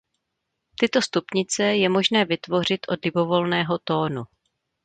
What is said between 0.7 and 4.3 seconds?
Tyto stupnice je možné vytvořit od libovolného tónu.